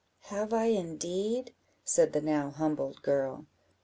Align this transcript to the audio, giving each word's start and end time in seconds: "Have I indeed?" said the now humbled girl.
"Have 0.33 0.51
I 0.51 0.63
indeed?" 0.65 1.53
said 1.85 2.11
the 2.13 2.21
now 2.21 2.49
humbled 2.49 3.03
girl. 3.03 3.45